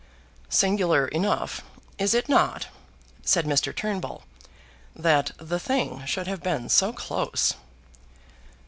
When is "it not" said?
2.15-2.69